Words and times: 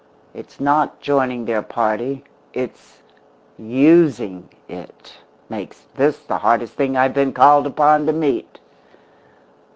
It's 0.33 0.59
not 0.59 0.99
joining 0.99 1.45
their 1.45 1.61
party 1.61 2.23
it's 2.53 3.03
using 3.59 4.49
it 4.67 5.17
makes 5.47 5.81
this 5.93 6.17
the 6.17 6.39
hardest 6.39 6.73
thing 6.73 6.97
I've 6.97 7.13
been 7.13 7.33
called 7.33 7.67
upon 7.67 8.07
to 8.07 8.11
meet." 8.13 8.57